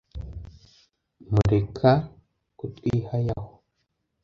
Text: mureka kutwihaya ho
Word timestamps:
mureka 1.31 1.91
kutwihaya 2.57 3.17
ho 3.43 3.51